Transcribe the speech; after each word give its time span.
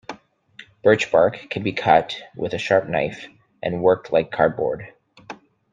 Birch 0.83 1.11
bark 1.11 1.45
can 1.51 1.61
be 1.61 1.71
cut 1.73 2.17
with 2.35 2.55
a 2.55 2.57
sharp 2.57 2.89
knife, 2.89 3.27
and 3.61 3.83
worked 3.83 4.11
like 4.11 4.31
cardboard. 4.31 4.91